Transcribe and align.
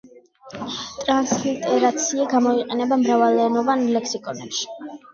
ტრანსლიტერაცია 1.01 2.27
გამოიყენება 2.33 3.01
მრავალენოვან 3.05 3.89
ლექსიკონებში. 3.97 4.71